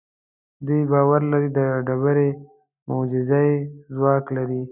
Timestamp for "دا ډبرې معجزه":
1.57-3.39